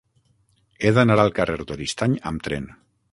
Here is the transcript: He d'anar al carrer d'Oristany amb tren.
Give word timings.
He 0.87 0.93
d'anar 0.95 1.17
al 1.23 1.31
carrer 1.41 1.57
d'Oristany 1.59 2.17
amb 2.31 2.47
tren. 2.49 2.67